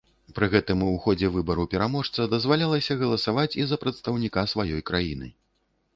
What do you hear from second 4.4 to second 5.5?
сваёй краіны.